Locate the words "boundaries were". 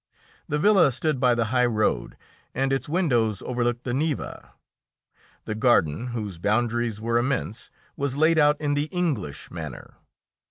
6.39-7.19